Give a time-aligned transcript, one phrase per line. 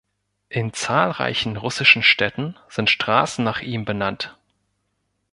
[0.49, 4.35] In zahlreichen russischen Städten sind Straßen nach ihm benannt.